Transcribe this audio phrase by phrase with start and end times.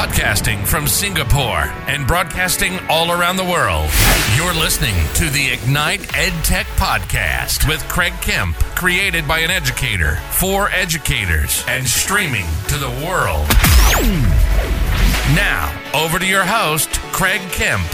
[0.00, 3.90] Podcasting from Singapore and broadcasting all around the world.
[4.34, 10.70] You're listening to the Ignite EdTech Podcast with Craig Kemp, created by an educator for
[10.70, 13.46] educators and streaming to the world.
[15.36, 17.86] Now, over to your host, Craig Kemp.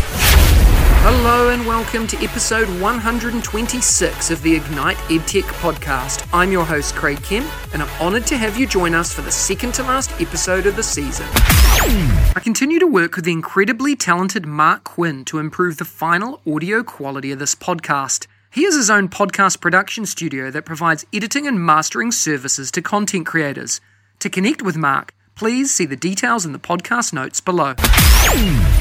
[1.09, 6.29] Hello and welcome to episode 126 of the Ignite EdTech podcast.
[6.33, 9.31] I'm your host, Craig Kemp, and I'm honored to have you join us for the
[9.31, 11.29] second to last episode of the season.
[11.31, 16.83] I continue to work with the incredibly talented Mark Quinn to improve the final audio
[16.83, 18.27] quality of this podcast.
[18.51, 23.27] He has his own podcast production studio that provides editing and mastering services to content
[23.27, 23.81] creators.
[24.19, 27.75] To connect with Mark, please see the details in the podcast notes below.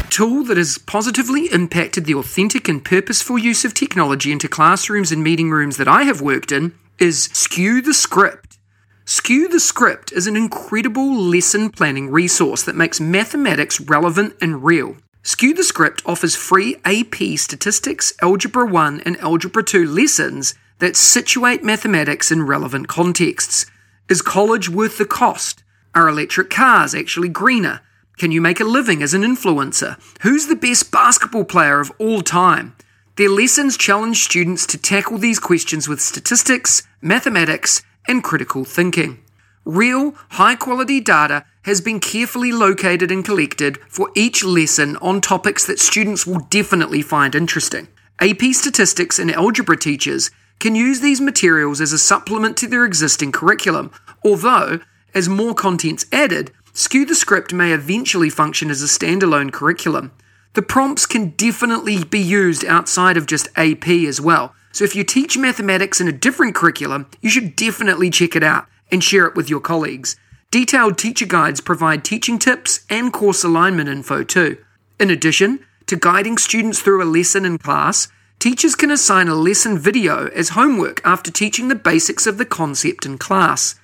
[0.09, 5.22] Tool that has positively impacted the authentic and purposeful use of technology into classrooms and
[5.22, 8.58] meeting rooms that I have worked in is Skew the Script.
[9.04, 14.95] Skew the Script is an incredible lesson planning resource that makes mathematics relevant and real.
[15.23, 21.66] Skew the Script offers free AP Statistics, Algebra 1, and Algebra 2 lessons that situate
[21.66, 23.66] mathematics in relevant contexts.
[24.08, 25.64] Is college worth the cost?
[25.96, 27.80] Are electric cars actually greener?
[28.18, 29.98] Can you make a living as an influencer?
[30.24, 32.76] Who's the best basketball player of all time?
[33.16, 39.23] Their lessons challenge students to tackle these questions with statistics, mathematics, and critical thinking.
[39.64, 45.66] Real, high quality data has been carefully located and collected for each lesson on topics
[45.66, 47.88] that students will definitely find interesting.
[48.20, 50.30] AP statistics and algebra teachers
[50.60, 53.92] can use these materials as a supplement to their existing curriculum,
[54.26, 54.82] although,
[55.16, 60.11] as more content's added, Skew the Script may eventually function as a standalone curriculum.
[60.53, 64.53] The prompts can definitely be used outside of just AP as well.
[64.73, 68.67] So if you teach mathematics in a different curriculum, you should definitely check it out
[68.91, 70.17] and share it with your colleagues.
[70.52, 74.58] Detailed teacher guides provide teaching tips and course alignment info too.
[74.99, 79.77] In addition to guiding students through a lesson in class, teachers can assign a lesson
[79.77, 83.75] video as homework after teaching the basics of the concept in class.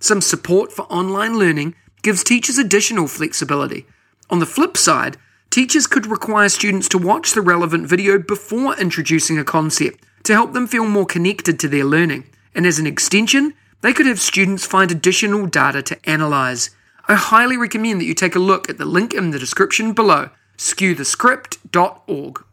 [0.00, 3.86] Some support for online learning gives teachers additional flexibility.
[4.30, 5.16] On the flip side,
[5.50, 10.52] teachers could require students to watch the relevant video before introducing a concept to help
[10.52, 12.24] them feel more connected to their learning.
[12.54, 16.70] And as an extension, they could have students find additional data to analyze.
[17.08, 20.30] I highly recommend that you take a look at the link in the description below,
[20.58, 22.44] skewthescript.org.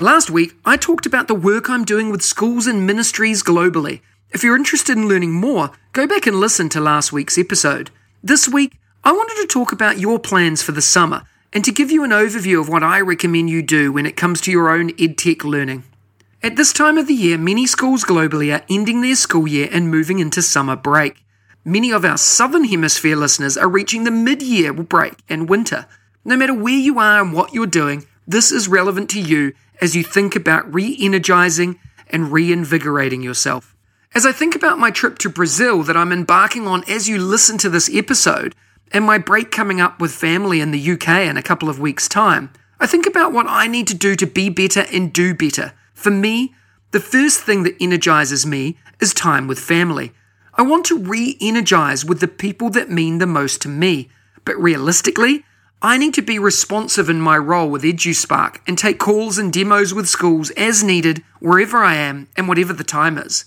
[0.00, 4.00] Last week, I talked about the work I'm doing with schools and ministries globally.
[4.32, 7.90] If you're interested in learning more, go back and listen to last week's episode.
[8.22, 11.90] This week, I wanted to talk about your plans for the summer and to give
[11.90, 14.88] you an overview of what I recommend you do when it comes to your own
[14.92, 15.84] EdTech learning.
[16.42, 19.90] At this time of the year, many schools globally are ending their school year and
[19.90, 21.22] moving into summer break.
[21.62, 25.84] Many of our Southern Hemisphere listeners are reaching the mid year break and winter.
[26.24, 29.94] No matter where you are and what you're doing, this is relevant to you as
[29.94, 31.78] you think about re energizing
[32.08, 33.71] and reinvigorating yourself.
[34.14, 37.56] As I think about my trip to Brazil that I'm embarking on as you listen
[37.58, 38.54] to this episode,
[38.92, 42.08] and my break coming up with family in the UK in a couple of weeks'
[42.08, 45.72] time, I think about what I need to do to be better and do better.
[45.94, 46.54] For me,
[46.90, 50.12] the first thing that energizes me is time with family.
[50.52, 54.10] I want to re energize with the people that mean the most to me,
[54.44, 55.42] but realistically,
[55.80, 59.94] I need to be responsive in my role with EduSpark and take calls and demos
[59.94, 63.46] with schools as needed wherever I am and whatever the time is.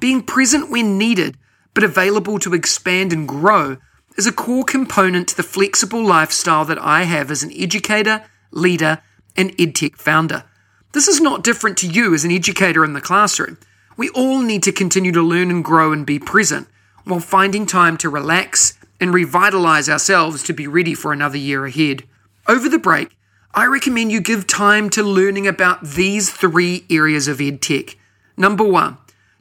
[0.00, 1.36] Being present when needed,
[1.74, 3.78] but available to expand and grow,
[4.16, 9.00] is a core component to the flexible lifestyle that I have as an educator, leader,
[9.36, 10.44] and EdTech founder.
[10.92, 13.58] This is not different to you as an educator in the classroom.
[13.96, 16.68] We all need to continue to learn and grow and be present,
[17.04, 22.04] while finding time to relax and revitalize ourselves to be ready for another year ahead.
[22.48, 23.16] Over the break,
[23.54, 27.96] I recommend you give time to learning about these three areas of EdTech.
[28.36, 28.98] Number one,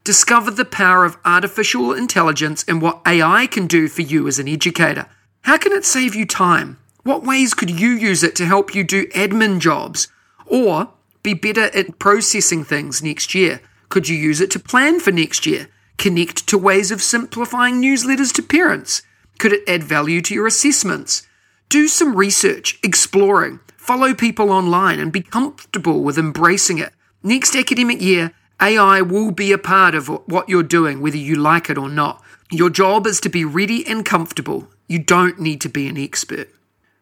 [0.07, 4.47] Discover the power of artificial intelligence and what AI can do for you as an
[4.47, 5.07] educator.
[5.41, 6.77] How can it save you time?
[7.03, 10.07] What ways could you use it to help you do admin jobs
[10.45, 10.93] or
[11.23, 13.59] be better at processing things next year?
[13.89, 15.67] Could you use it to plan for next year?
[15.97, 19.01] Connect to ways of simplifying newsletters to parents?
[19.39, 21.27] Could it add value to your assessments?
[21.67, 26.93] Do some research, exploring, follow people online, and be comfortable with embracing it.
[27.23, 28.31] Next academic year,
[28.61, 32.21] AI will be a part of what you're doing, whether you like it or not.
[32.51, 34.67] Your job is to be ready and comfortable.
[34.87, 36.49] You don't need to be an expert.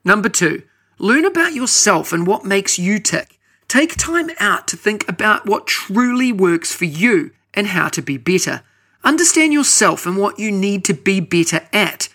[0.04, 0.64] Number two,
[1.00, 3.40] learn about yourself and what makes you tick.
[3.68, 8.18] Take time out to think about what truly works for you and how to be
[8.18, 8.62] better.
[9.04, 12.10] Understand yourself and what you need to be better at.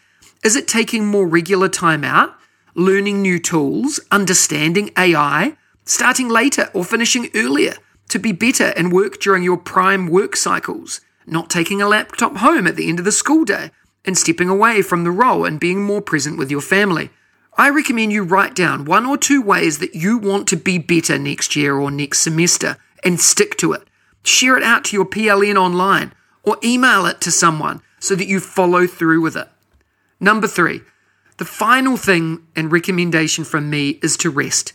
[0.45, 2.37] Is it taking more regular time out?
[2.75, 7.75] learning new tools, understanding AI, starting later or finishing earlier
[8.11, 12.67] to be better and work during your prime work cycles, not taking a laptop home
[12.67, 13.71] at the end of the school day,
[14.05, 17.11] and stepping away from the role and being more present with your family.
[17.57, 21.19] I recommend you write down one or two ways that you want to be better
[21.19, 23.87] next year or next semester and stick to it.
[24.23, 26.13] Share it out to your PLN online
[26.43, 29.49] or email it to someone so that you follow through with it.
[30.19, 30.81] Number three,
[31.39, 34.73] the final thing and recommendation from me is to rest.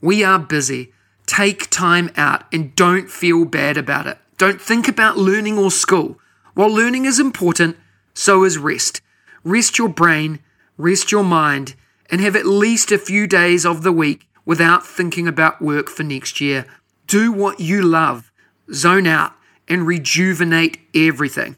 [0.00, 0.92] We are busy.
[1.28, 4.16] Take time out and don't feel bad about it.
[4.38, 6.18] Don't think about learning or school.
[6.54, 7.76] While learning is important,
[8.14, 9.02] so is rest.
[9.44, 10.40] Rest your brain,
[10.78, 11.74] rest your mind,
[12.10, 16.02] and have at least a few days of the week without thinking about work for
[16.02, 16.64] next year.
[17.06, 18.32] Do what you love,
[18.72, 19.34] zone out,
[19.68, 21.56] and rejuvenate everything.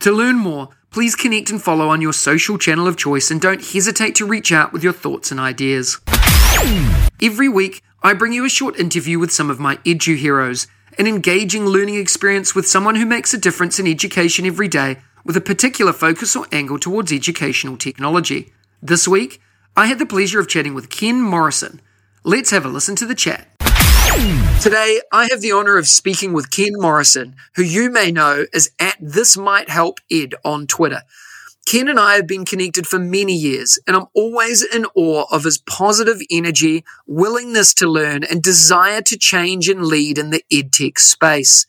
[0.00, 3.64] To learn more, please connect and follow on your social channel of choice and don't
[3.64, 6.00] hesitate to reach out with your thoughts and ideas.
[7.22, 10.66] Every week, I bring you a short interview with some of my edu heroes,
[10.98, 15.36] an engaging learning experience with someone who makes a difference in education every day with
[15.36, 18.52] a particular focus or angle towards educational technology.
[18.82, 19.40] This week,
[19.76, 21.80] I had the pleasure of chatting with Ken Morrison.
[22.24, 23.46] Let's have a listen to the chat.
[24.60, 28.72] Today, I have the honor of speaking with Ken Morrison, who you may know as
[28.80, 31.02] at This Might Help Ed on Twitter.
[31.66, 35.44] Ken and I have been connected for many years, and I'm always in awe of
[35.44, 40.98] his positive energy, willingness to learn, and desire to change and lead in the edtech
[40.98, 41.66] space.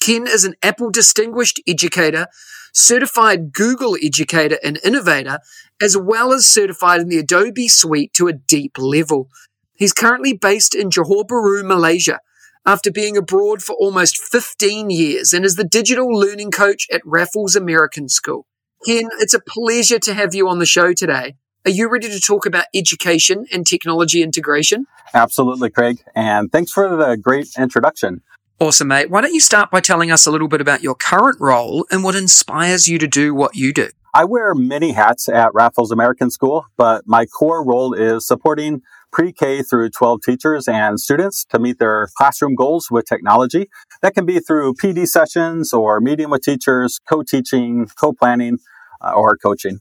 [0.00, 2.26] Ken is an Apple Distinguished Educator,
[2.72, 5.38] certified Google Educator and Innovator,
[5.80, 9.28] as well as certified in the Adobe Suite to a deep level.
[9.74, 12.20] He's currently based in Johor Bahru, Malaysia,
[12.64, 17.54] after being abroad for almost 15 years and is the digital learning coach at Raffles
[17.54, 18.46] American School.
[18.84, 21.34] Ken, it's a pleasure to have you on the show today.
[21.64, 24.86] Are you ready to talk about education and technology integration?
[25.12, 25.98] Absolutely, Craig.
[26.14, 28.22] And thanks for the great introduction.
[28.60, 29.10] Awesome, mate.
[29.10, 32.04] Why don't you start by telling us a little bit about your current role and
[32.04, 33.88] what inspires you to do what you do?
[34.16, 38.80] I wear many hats at Raffles American School, but my core role is supporting
[39.12, 43.68] pre-K through 12 teachers and students to meet their classroom goals with technology.
[44.00, 48.56] That can be through PD sessions or meeting with teachers, co-teaching, co-planning,
[49.02, 49.80] uh, or coaching.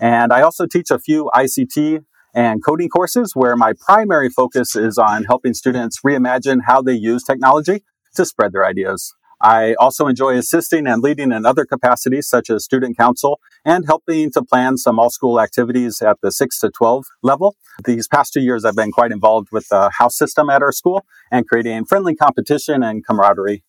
[0.00, 4.96] And I also teach a few ICT and coding courses where my primary focus is
[4.96, 7.82] on helping students reimagine how they use technology
[8.14, 9.14] to spread their ideas.
[9.40, 14.30] I also enjoy assisting and leading in other capacities, such as student council and helping
[14.32, 17.56] to plan some all school activities at the 6 to 12 level.
[17.84, 21.04] These past two years, I've been quite involved with the house system at our school
[21.30, 23.64] and creating friendly competition and camaraderie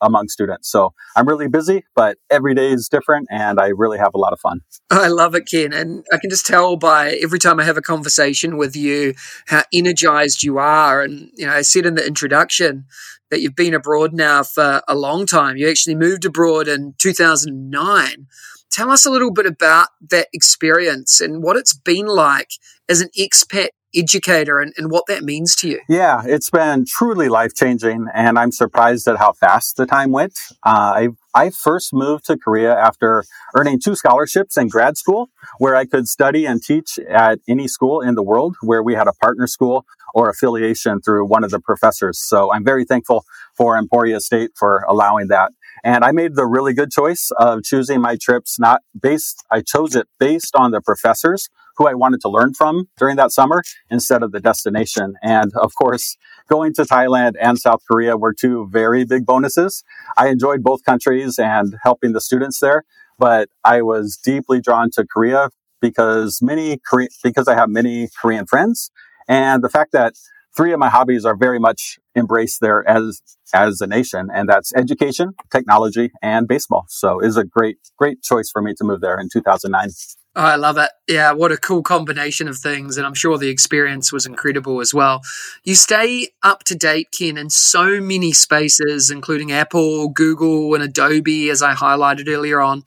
[0.00, 0.70] among students.
[0.70, 4.32] So I'm really busy, but every day is different and I really have a lot
[4.32, 4.60] of fun.
[4.90, 5.72] I love it, Ken.
[5.72, 9.14] And I can just tell by every time I have a conversation with you
[9.46, 11.02] how energized you are.
[11.02, 12.86] And, you know, I said in the introduction,
[13.30, 15.56] that you've been abroad now for a long time.
[15.56, 18.26] You actually moved abroad in 2009.
[18.70, 22.50] Tell us a little bit about that experience and what it's been like
[22.88, 25.80] as an expat educator and, and what that means to you.
[25.88, 30.38] Yeah, it's been truly life changing, and I'm surprised at how fast the time went.
[30.64, 33.24] Uh, I I first moved to Korea after
[33.56, 38.00] earning two scholarships in grad school, where I could study and teach at any school
[38.00, 41.60] in the world where we had a partner school or affiliation through one of the
[41.60, 42.18] professors.
[42.18, 43.24] So I'm very thankful
[43.56, 45.52] for Emporia State for allowing that.
[45.84, 49.94] And I made the really good choice of choosing my trips not based, I chose
[49.94, 54.22] it based on the professors who I wanted to learn from during that summer instead
[54.22, 55.14] of the destination.
[55.22, 56.16] And of course,
[56.48, 59.84] going to Thailand and South Korea were two very big bonuses.
[60.16, 62.84] I enjoyed both countries and helping the students there,
[63.18, 68.46] but I was deeply drawn to Korea because many Korean, because I have many Korean
[68.46, 68.90] friends
[69.28, 70.14] and the fact that
[70.58, 73.22] three of my hobbies are very much embraced there as
[73.54, 78.50] as a nation and that's education technology and baseball so is a great great choice
[78.50, 79.88] for me to move there in 2009
[80.36, 80.90] Oh, I love it.
[81.08, 82.96] Yeah, what a cool combination of things.
[82.96, 85.20] And I'm sure the experience was incredible as well.
[85.64, 91.50] You stay up to date, Ken, in so many spaces, including Apple, Google, and Adobe,
[91.50, 92.84] as I highlighted earlier on.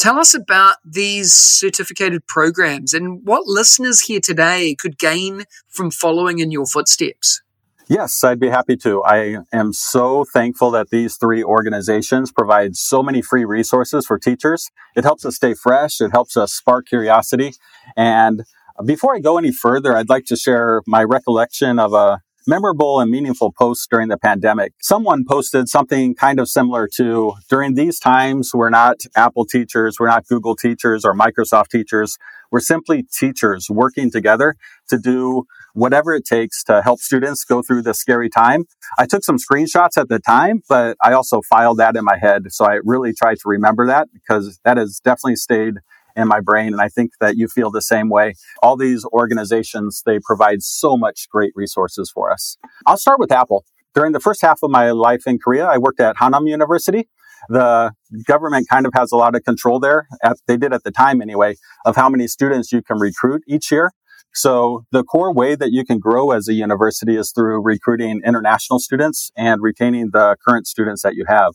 [0.00, 6.38] Tell us about these certificated programs and what listeners here today could gain from following
[6.38, 7.42] in your footsteps.
[7.86, 9.04] Yes, I'd be happy to.
[9.04, 14.70] I am so thankful that these three organizations provide so many free resources for teachers.
[14.96, 16.00] It helps us stay fresh.
[16.00, 17.52] It helps us spark curiosity.
[17.94, 18.44] And
[18.86, 23.10] before I go any further, I'd like to share my recollection of a memorable and
[23.10, 24.72] meaningful posts during the pandemic.
[24.80, 30.08] Someone posted something kind of similar to during these times, we're not Apple teachers, we're
[30.08, 32.18] not Google teachers or Microsoft teachers.
[32.50, 34.56] We're simply teachers working together
[34.88, 35.44] to do
[35.74, 38.64] whatever it takes to help students go through this scary time.
[38.98, 42.44] I took some screenshots at the time, but I also filed that in my head.
[42.50, 45.74] So I really tried to remember that because that has definitely stayed
[46.16, 46.68] in my brain.
[46.68, 48.34] And I think that you feel the same way.
[48.62, 52.56] All these organizations, they provide so much great resources for us.
[52.86, 53.64] I'll start with Apple.
[53.94, 57.08] During the first half of my life in Korea, I worked at Hannam University.
[57.48, 57.92] The
[58.26, 60.06] government kind of has a lot of control there.
[60.22, 63.72] At, they did at the time anyway, of how many students you can recruit each
[63.72, 63.92] year.
[64.32, 68.78] So the core way that you can grow as a university is through recruiting international
[68.78, 71.54] students and retaining the current students that you have.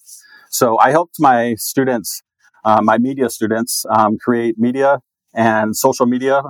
[0.49, 2.21] So I helped my students
[2.65, 4.99] uh, my media students um, create media
[5.33, 6.41] and social media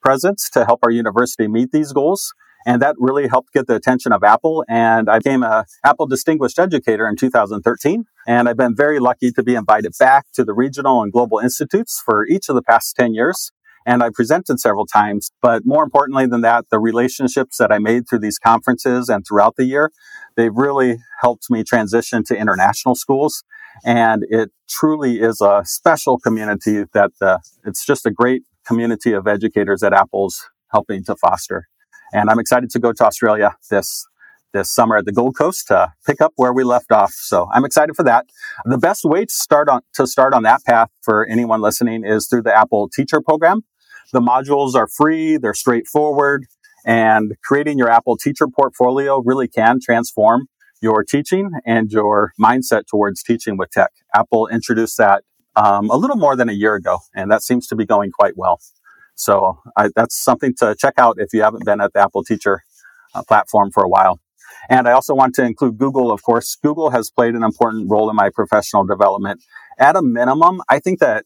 [0.00, 2.32] presence to help our university meet these goals.
[2.64, 4.64] And that really helped get the attention of Apple.
[4.68, 8.04] And I became a Apple Distinguished Educator in 2013.
[8.26, 12.02] And I've been very lucky to be invited back to the regional and global institutes
[12.04, 13.52] for each of the past 10 years.
[13.84, 15.30] And I presented several times.
[15.40, 19.54] But more importantly than that, the relationships that I made through these conferences and throughout
[19.56, 19.92] the year,
[20.36, 23.44] they've really helped me transition to international schools
[23.84, 29.26] and it truly is a special community that uh, it's just a great community of
[29.26, 31.68] educators that Apple's helping to foster.
[32.12, 34.06] And I'm excited to go to Australia this
[34.52, 37.12] this summer at the Gold Coast to pick up where we left off.
[37.12, 38.26] So I'm excited for that.
[38.64, 42.26] The best way to start on to start on that path for anyone listening is
[42.26, 43.62] through the Apple Teacher Program.
[44.12, 46.46] The modules are free, they're straightforward,
[46.86, 50.46] and creating your Apple Teacher portfolio really can transform
[50.80, 53.90] your teaching and your mindset towards teaching with tech.
[54.14, 55.24] Apple introduced that
[55.56, 58.36] um, a little more than a year ago, and that seems to be going quite
[58.36, 58.60] well.
[59.14, 62.62] So I, that's something to check out if you haven't been at the Apple Teacher
[63.14, 64.20] uh, platform for a while.
[64.68, 66.56] And I also want to include Google, of course.
[66.62, 69.42] Google has played an important role in my professional development.
[69.78, 71.24] At a minimum, I think that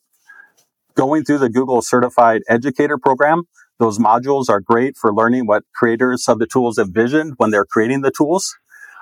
[0.95, 3.45] going through the Google Certified Educator program,
[3.79, 8.03] those modules are great for learning what creators of the tools envisioned when they're creating
[8.03, 8.55] the tools.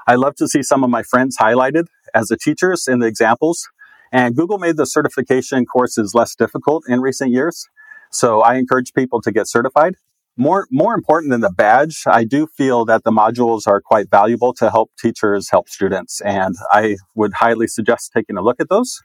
[0.09, 1.85] I love to see some of my friends highlighted
[2.15, 3.69] as the teachers in the examples.
[4.11, 7.69] And Google made the certification courses less difficult in recent years.
[8.11, 9.97] So I encourage people to get certified.
[10.35, 14.55] More, more important than the badge, I do feel that the modules are quite valuable
[14.55, 16.23] to help teachers help students.
[16.23, 19.03] And I would highly suggest taking a look at those.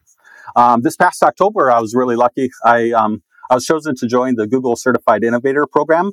[0.55, 2.49] Um, this past October, I was really lucky.
[2.63, 6.11] I, um, I was chosen to join the Google Certified Innovator Program,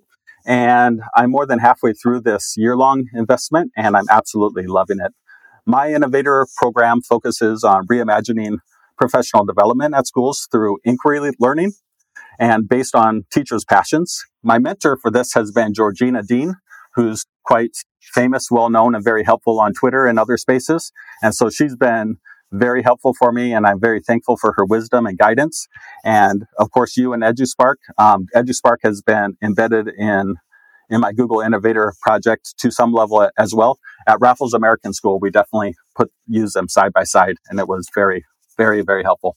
[0.50, 5.12] and I'm more than halfway through this year long investment and I'm absolutely loving it.
[5.64, 8.56] My innovator program focuses on reimagining
[8.98, 11.74] professional development at schools through inquiry learning
[12.40, 14.24] and based on teachers' passions.
[14.42, 16.56] My mentor for this has been Georgina Dean,
[16.96, 20.90] who's quite famous, well known, and very helpful on Twitter and other spaces.
[21.22, 22.16] And so she's been
[22.52, 25.66] very helpful for me, and I'm very thankful for her wisdom and guidance.
[26.04, 27.76] And of course, you and EduSpark.
[27.98, 30.36] Um, EduSpark has been embedded in
[30.90, 33.78] in my Google Innovator project to some level as well.
[34.08, 37.88] At Raffles American School, we definitely put use them side by side, and it was
[37.94, 38.24] very,
[38.56, 39.36] very, very helpful.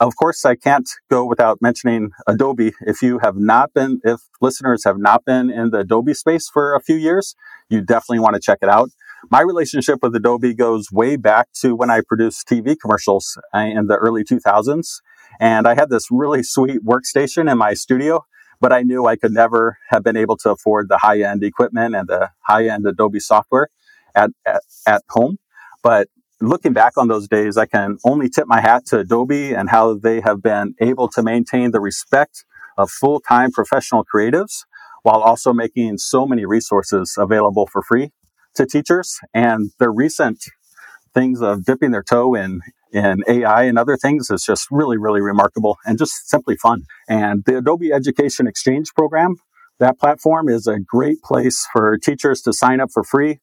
[0.00, 2.72] Of course, I can't go without mentioning Adobe.
[2.82, 6.74] If you have not been, if listeners have not been in the Adobe space for
[6.74, 7.34] a few years,
[7.70, 8.90] you definitely want to check it out.
[9.30, 13.88] My relationship with Adobe goes way back to when I produced TV commercials uh, in
[13.88, 15.00] the early 2000s.
[15.40, 18.24] And I had this really sweet workstation in my studio,
[18.60, 21.94] but I knew I could never have been able to afford the high end equipment
[21.94, 23.68] and the high end Adobe software
[24.14, 25.38] at, at, at home.
[25.82, 26.08] But
[26.40, 29.94] looking back on those days, I can only tip my hat to Adobe and how
[29.94, 32.44] they have been able to maintain the respect
[32.76, 34.64] of full time professional creatives
[35.02, 38.12] while also making so many resources available for free
[38.58, 39.18] to teachers.
[39.32, 40.44] And their recent
[41.14, 42.60] things of dipping their toe in
[42.92, 46.84] in AI and other things is just really, really remarkable and just simply fun.
[47.08, 49.36] And the Adobe Education Exchange program,
[49.78, 53.40] that platform is a great place for teachers to sign up for free.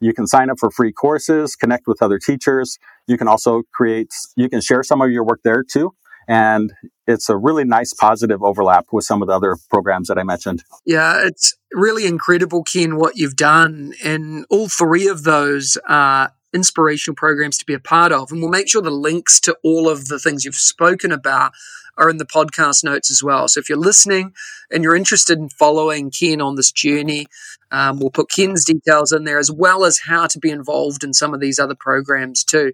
[0.00, 2.78] You can sign up for free courses, connect with other teachers.
[3.06, 5.92] You can also create, you can share some of your work there too.
[6.28, 6.72] And
[7.06, 10.62] it's a really nice positive overlap with some of the other programs that I mentioned.
[10.84, 13.94] Yeah, it's really incredible, Ken, what you've done.
[14.04, 18.32] And all three of those are inspirational programs to be a part of.
[18.32, 21.52] And we'll make sure the links to all of the things you've spoken about
[21.98, 23.48] are in the podcast notes as well.
[23.48, 24.32] So if you're listening
[24.70, 27.26] and you're interested in following Ken on this journey,
[27.70, 31.12] um, we'll put Ken's details in there as well as how to be involved in
[31.12, 32.72] some of these other programs too.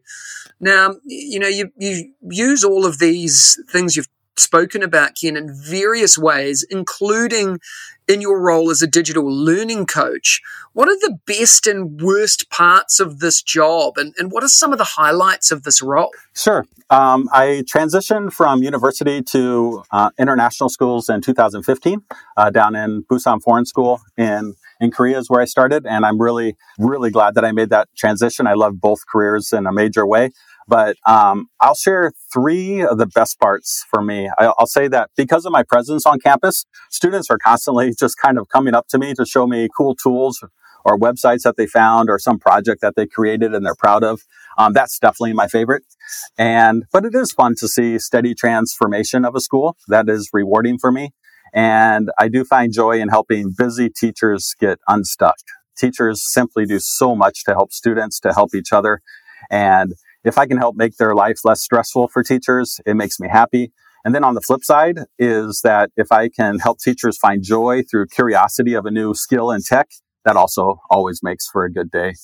[0.60, 5.52] Now, you know, you, you use all of these things you've spoken about, Ken, in
[5.52, 7.58] various ways, including
[8.06, 10.40] in your role as a digital learning coach.
[10.72, 14.72] What are the best and worst parts of this job, and, and what are some
[14.72, 16.10] of the highlights of this role?
[16.34, 16.64] Sure.
[16.90, 22.02] Um, I transitioned from university to uh, international schools in 2015
[22.36, 26.20] uh, down in Busan Foreign School in in Korea is where I started, and I'm
[26.20, 28.46] really really glad that I made that transition.
[28.46, 30.30] I love both careers in a major way.
[30.66, 34.30] But um, I'll share three of the best parts for me.
[34.38, 38.49] I'll say that because of my presence on campus, students are constantly just kind of
[38.49, 40.42] coming up to me to show me cool tools
[40.85, 44.21] or websites that they found or some project that they created and they're proud of.
[44.59, 45.83] Um, that's definitely my favorite.
[46.38, 49.76] And, but it is fun to see steady transformation of a school.
[49.88, 51.11] That is rewarding for me.
[51.54, 55.37] And I do find joy in helping busy teachers get unstuck.
[55.78, 59.00] Teachers simply do so much to help students, to help each other.
[59.50, 59.94] And
[60.25, 63.73] if I can help make their life less stressful for teachers, it makes me happy.
[64.04, 67.83] And then on the flip side is that if I can help teachers find joy
[67.83, 69.88] through curiosity of a new skill in tech,
[70.25, 72.14] that also always makes for a good day.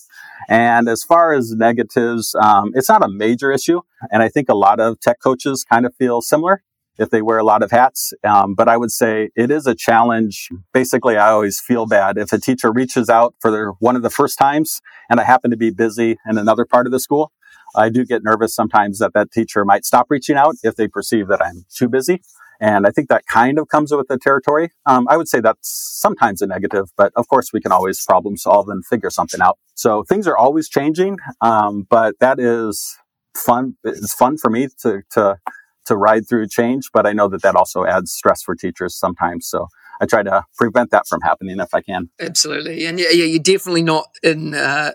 [0.48, 3.80] And as far as negatives, um, it's not a major issue.
[4.10, 6.62] And I think a lot of tech coaches kind of feel similar
[6.98, 8.12] if they wear a lot of hats.
[8.24, 10.48] Um, but I would say it is a challenge.
[10.72, 14.10] Basically, I always feel bad if a teacher reaches out for their, one of the
[14.10, 17.32] first times and I happen to be busy in another part of the school.
[17.74, 21.28] I do get nervous sometimes that that teacher might stop reaching out if they perceive
[21.28, 22.22] that I'm too busy.
[22.60, 24.70] And I think that kind of comes with the territory.
[24.84, 25.68] Um, I would say that's
[26.00, 29.58] sometimes a negative, but of course we can always problem solve and figure something out.
[29.74, 32.98] So things are always changing, um, but that is
[33.34, 33.76] fun.
[33.82, 35.38] It's fun for me to to
[35.86, 39.48] to ride through change, but I know that that also adds stress for teachers sometimes.
[39.48, 39.68] So
[40.00, 42.10] I try to prevent that from happening if I can.
[42.20, 44.54] Absolutely, and yeah, yeah you're definitely not in.
[44.54, 44.92] Uh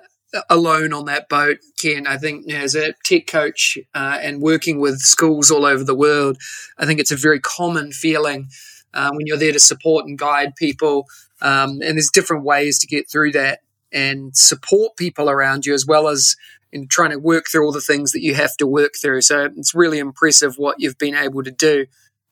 [0.49, 2.07] alone on that boat, Ken.
[2.07, 5.83] I think you know, as a tech coach uh, and working with schools all over
[5.83, 6.37] the world,
[6.77, 8.49] I think it's a very common feeling
[8.93, 11.05] uh, when you're there to support and guide people.
[11.41, 13.59] Um, and there's different ways to get through that
[13.91, 16.35] and support people around you as well as
[16.71, 19.21] in trying to work through all the things that you have to work through.
[19.21, 21.85] So it's really impressive what you've been able to do.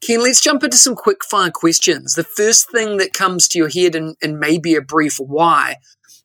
[0.05, 2.15] Ken, let's jump into some quick fire questions.
[2.15, 5.77] The first thing that comes to your head, and, and maybe a brief why,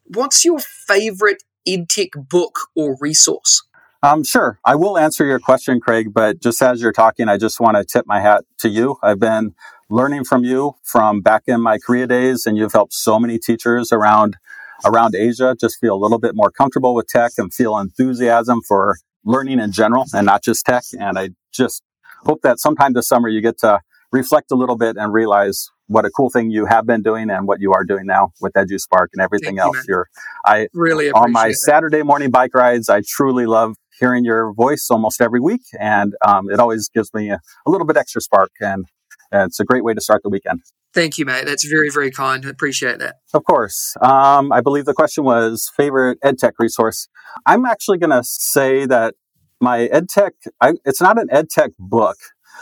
[0.04, 3.62] what's your favorite EdTech book or resource?
[4.02, 4.60] Um, sure.
[4.64, 7.84] I will answer your question, Craig, but just as you're talking, I just want to
[7.84, 8.96] tip my hat to you.
[9.02, 9.54] I've been
[9.90, 13.92] learning from you from back in my Korea days, and you've helped so many teachers
[13.92, 14.36] around
[14.84, 18.96] around Asia just feel a little bit more comfortable with tech and feel enthusiasm for
[19.24, 20.84] learning in general and not just tech.
[20.98, 21.82] And I just
[22.24, 23.80] hope that sometime this summer you get to
[24.12, 27.46] reflect a little bit and realize what a cool thing you have been doing and
[27.46, 29.84] what you are doing now with EduSpark and everything Thank else.
[29.88, 30.06] You, are
[30.44, 31.54] I really on my that.
[31.54, 32.88] Saturday morning bike rides.
[32.88, 37.30] I truly love hearing your voice almost every week, and um, it always gives me
[37.30, 38.84] a, a, little bit extra spark, and,
[39.32, 40.60] and it's a great way to start the weekend.
[40.94, 41.44] Thank you, mate.
[41.46, 42.46] That's very, very kind.
[42.46, 43.16] I appreciate that.
[43.34, 43.94] Of course.
[44.00, 47.08] Um, I believe the question was favorite EdTech resource.
[47.44, 49.14] I'm actually going to say that
[49.60, 52.16] my EdTech, I, it's not an EdTech book,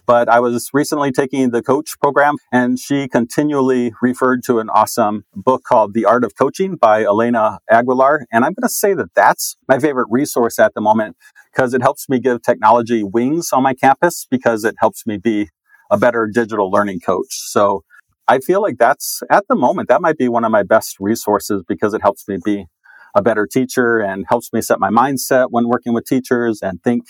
[0.07, 5.25] but I was recently taking the coach program and she continually referred to an awesome
[5.35, 8.27] book called The Art of Coaching by Elena Aguilar.
[8.31, 11.16] And I'm going to say that that's my favorite resource at the moment
[11.53, 15.49] because it helps me give technology wings on my campus because it helps me be
[15.90, 17.29] a better digital learning coach.
[17.31, 17.85] So
[18.29, 21.62] I feel like that's at the moment, that might be one of my best resources
[21.66, 22.66] because it helps me be
[23.14, 27.05] a better teacher and helps me set my mindset when working with teachers and think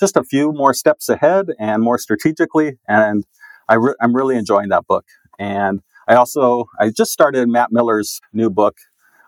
[0.00, 2.78] just a few more steps ahead and more strategically.
[2.88, 3.24] And
[3.68, 5.06] I I'm really enjoying that book.
[5.38, 8.76] And I also, I just started Matt Miller's new book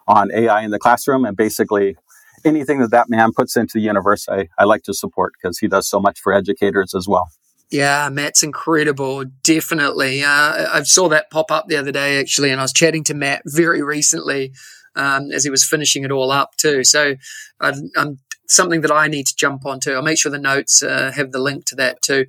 [0.07, 1.97] on AI in the classroom and basically
[2.45, 5.69] anything that that man puts into the universe, I, I like to support because he
[5.69, 7.29] does so much for educators as well.
[7.71, 9.25] Yeah, Matt's incredible.
[9.43, 10.23] Definitely.
[10.23, 13.15] Uh, I saw that pop up the other day, actually, and I was chatting to
[13.15, 14.53] Matt very recently
[14.95, 16.85] um, as he was finishing it all up, too.
[16.85, 17.15] So
[17.61, 19.93] i am something that I need to jump onto.
[19.93, 22.27] I'll make sure the notes uh, have the link to that too.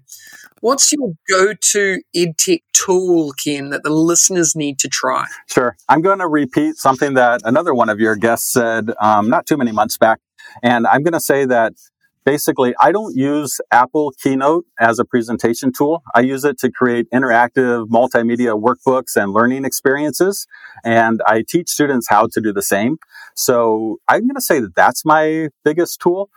[0.62, 5.26] What's your go-to edtech tool, Ken, that the listeners need to try?
[5.48, 5.76] Sure.
[5.90, 9.58] I'm going to repeat something that another one of your guests said um, not too
[9.58, 10.20] many months back,
[10.64, 11.74] and I'm going to say that
[12.26, 16.02] basically I don't use Apple Keynote as a presentation tool.
[16.14, 20.48] I use it to create interactive multimedia workbooks and learning experiences.
[20.84, 22.98] And I teach students how to do the same.
[23.36, 26.30] So I'm going to say that that's my biggest tool.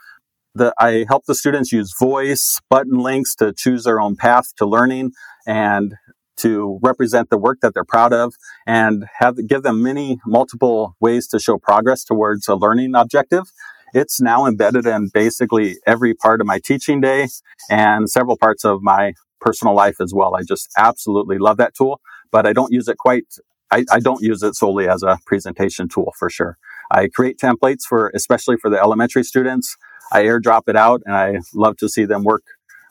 [0.55, 4.65] That I help the students use voice, button links to choose their own path to
[4.65, 5.11] learning
[5.45, 5.93] and
[6.37, 8.33] to represent the work that they're proud of
[8.65, 13.51] and have give them many multiple ways to show progress towards a learning objective
[13.93, 17.27] it's now embedded in basically every part of my teaching day
[17.69, 20.35] and several parts of my personal life as well.
[20.35, 23.25] I just absolutely love that tool, but I don't use it quite.
[23.71, 26.57] I, I don't use it solely as a presentation tool for sure.
[26.91, 29.77] I create templates for, especially for the elementary students.
[30.11, 32.43] I airdrop it out and I love to see them work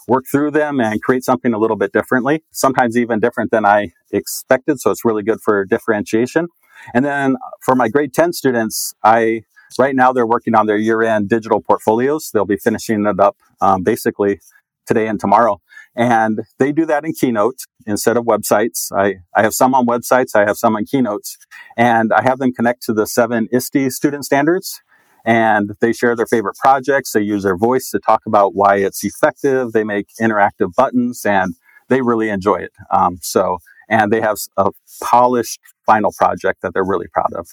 [0.09, 3.91] work through them and create something a little bit differently, sometimes even different than I
[4.11, 4.81] expected.
[4.81, 6.49] So it's really good for differentiation.
[6.95, 9.43] And then for my grade 10 students, I,
[9.79, 12.31] right now they're working on their year end digital portfolios.
[12.33, 14.41] They'll be finishing it up, um, basically
[14.87, 15.61] today and tomorrow.
[15.95, 18.93] And they do that in Keynote instead of websites.
[18.97, 20.35] I, I have some on websites.
[20.35, 21.37] I have some on Keynotes
[21.77, 24.81] and I have them connect to the seven ISTE student standards
[25.25, 27.13] and they share their favorite projects.
[27.13, 29.73] They use their voice to talk about why it's effective.
[29.73, 31.55] They make interactive buttons and
[31.89, 32.73] they really enjoy it.
[32.91, 34.71] Um, so, and they have a
[35.03, 37.49] polished final project that they're really proud of.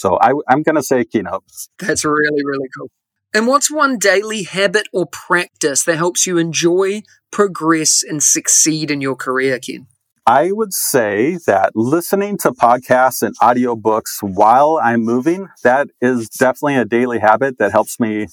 [0.00, 1.44] So I, I'm going to say keynote.
[1.78, 2.88] That's really, really cool.
[3.34, 9.02] And what's one daily habit or practice that helps you enjoy, progress, and succeed in
[9.02, 9.86] your career, Ken?
[10.26, 16.76] I would say that listening to podcasts and audiobooks while I'm moving, that is definitely
[16.76, 18.26] a daily habit that helps me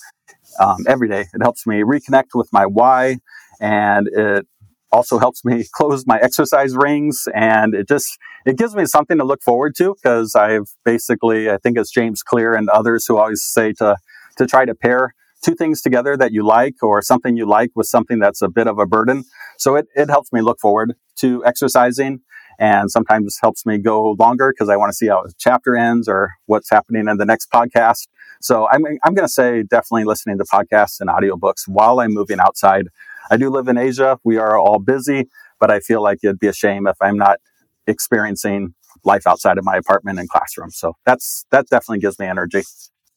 [0.62, 1.26] um, every day.
[1.34, 3.18] It helps me reconnect with my why
[3.60, 4.48] and it
[4.92, 9.26] also helps me close my exercise rings and it just it gives me something to
[9.26, 13.44] look forward to because I've basically I think it's James Clear and others who always
[13.44, 13.98] say to
[14.38, 17.88] to try to pair two things together that you like or something you like with
[17.88, 19.24] something that's a bit of a burden.
[19.58, 22.22] So it, it helps me look forward to exercising
[22.60, 26.08] and sometimes helps me go longer because I want to see how a chapter ends
[26.08, 28.08] or what's happening in the next podcast.
[28.42, 32.40] So I'm, I'm going to say definitely listening to podcasts and audiobooks while I'm moving
[32.40, 32.88] outside.
[33.30, 34.20] I do live in Asia.
[34.24, 35.28] We are all busy,
[35.60, 37.40] but I feel like it'd be a shame if I'm not
[37.88, 40.72] experiencing life outside of my apartment and classroom.
[40.72, 42.64] So that's, that definitely gives me energy.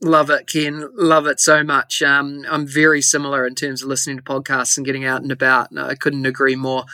[0.02, 0.88] Love it, Ken.
[0.94, 2.00] Love it so much.
[2.00, 5.72] Um, I'm very similar in terms of listening to podcasts and getting out and about.
[5.72, 6.84] No, I couldn't agree more.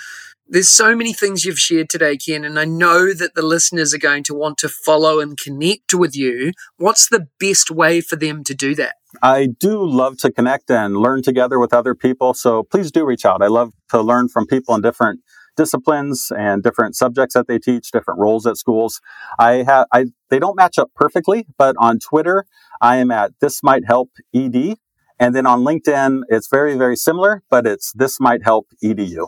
[0.49, 3.99] There's so many things you've shared today, Ken, and I know that the listeners are
[3.99, 6.53] going to want to follow and connect with you.
[6.77, 8.95] What's the best way for them to do that?
[9.21, 12.33] I do love to connect and learn together with other people.
[12.33, 13.43] So please do reach out.
[13.43, 15.21] I love to learn from people in different
[15.57, 19.01] disciplines and different subjects that they teach, different roles at schools.
[19.41, 22.47] I have, I, they don't match up perfectly, but on Twitter,
[22.81, 24.77] I am at this might help ed.
[25.19, 29.27] And then on LinkedIn, it's very, very similar, but it's this might help edu.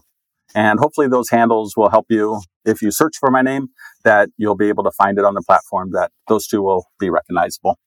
[0.54, 3.68] And hopefully those handles will help you if you search for my name
[4.04, 7.10] that you'll be able to find it on the platform that those two will be
[7.10, 7.78] recognizable.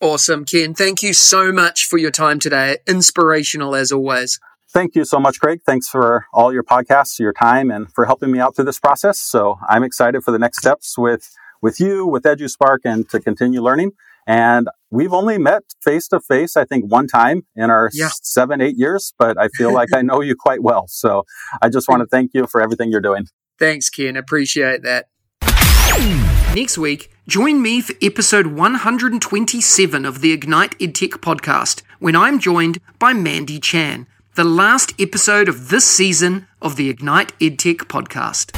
[0.00, 0.74] Awesome, Ken.
[0.74, 2.78] Thank you so much for your time today.
[2.86, 4.38] Inspirational as always.
[4.70, 5.60] Thank you so much, Craig.
[5.64, 9.18] Thanks for all your podcasts, your time, and for helping me out through this process.
[9.18, 13.62] So I'm excited for the next steps with, with you, with EduSpark, and to continue
[13.62, 13.92] learning.
[14.28, 18.10] And we've only met face to face, I think, one time in our yeah.
[18.22, 20.84] seven, eight years, but I feel like I know you quite well.
[20.86, 21.24] So
[21.62, 23.26] I just want to thank you for everything you're doing.
[23.58, 24.16] Thanks, Ken.
[24.16, 25.06] Appreciate that.
[26.54, 32.78] Next week, join me for episode 127 of the Ignite EdTech podcast when I'm joined
[32.98, 34.06] by Mandy Chan
[34.38, 38.52] the last episode of this season of the Ignite EdTech podcast.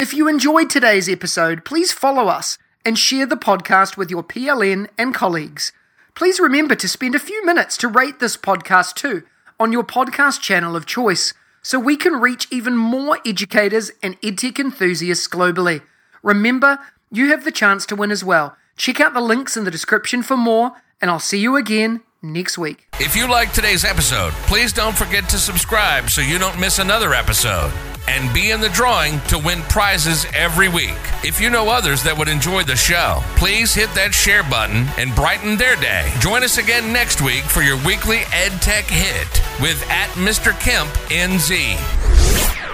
[0.00, 4.88] If you enjoyed today's episode, please follow us and share the podcast with your PLN
[4.98, 5.72] and colleagues.
[6.14, 9.22] Please remember to spend a few minutes to rate this podcast too
[9.58, 14.58] on your podcast channel of choice so we can reach even more educators and edtech
[14.58, 15.82] enthusiasts globally.
[16.22, 16.78] Remember,
[17.10, 18.56] you have the chance to win as well.
[18.76, 22.58] Check out the links in the description for more, and I'll see you again next
[22.58, 22.88] week.
[23.00, 27.14] If you like today's episode, please don't forget to subscribe so you don't miss another
[27.14, 27.72] episode.
[28.08, 30.98] And be in the drawing to win prizes every week.
[31.24, 35.14] If you know others that would enjoy the show, please hit that share button and
[35.14, 36.12] brighten their day.
[36.20, 40.58] Join us again next week for your weekly EdTech hit with at Mr.
[40.60, 41.76] Kemp NZ.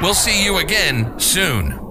[0.00, 1.87] We'll see you again soon.